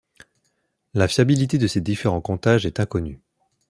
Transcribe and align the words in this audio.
La 0.95 1.07
fiabilité 1.07 1.59
de 1.59 1.67
ces 1.67 1.79
différents 1.79 2.21
comptages 2.21 2.65
est 2.65 2.79
inconnue. 2.79 3.21